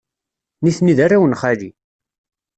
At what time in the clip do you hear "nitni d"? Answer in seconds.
0.63-0.99